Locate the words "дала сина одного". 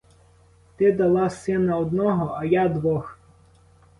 0.91-2.35